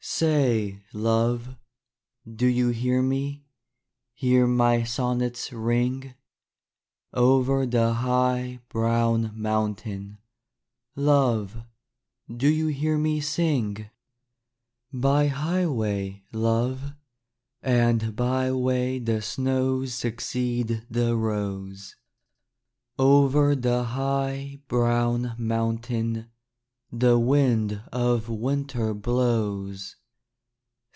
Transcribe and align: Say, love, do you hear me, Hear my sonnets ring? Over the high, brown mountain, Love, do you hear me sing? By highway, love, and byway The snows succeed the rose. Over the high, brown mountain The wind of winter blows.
Say, 0.03 0.81
love, 0.93 1.57
do 2.27 2.47
you 2.47 2.69
hear 2.69 3.03
me, 3.03 3.45
Hear 4.15 4.47
my 4.47 4.83
sonnets 4.83 5.53
ring? 5.53 6.15
Over 7.13 7.67
the 7.67 7.93
high, 7.93 8.61
brown 8.69 9.31
mountain, 9.35 10.17
Love, 10.95 11.63
do 12.35 12.47
you 12.47 12.67
hear 12.67 12.97
me 12.97 13.19
sing? 13.21 13.91
By 14.91 15.27
highway, 15.27 16.23
love, 16.31 16.93
and 17.61 18.15
byway 18.15 18.97
The 18.97 19.21
snows 19.21 19.93
succeed 19.93 20.83
the 20.89 21.15
rose. 21.15 21.95
Over 22.97 23.55
the 23.55 23.83
high, 23.83 24.61
brown 24.67 25.33
mountain 25.37 26.27
The 26.93 27.17
wind 27.17 27.81
of 27.93 28.27
winter 28.27 28.93
blows. 28.93 29.95